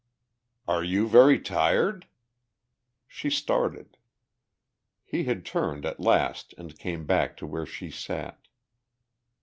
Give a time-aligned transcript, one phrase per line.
[0.67, 2.07] "Are you very tired?"
[3.07, 3.97] She started.
[5.05, 8.47] He had turned at last and came back to where she sat.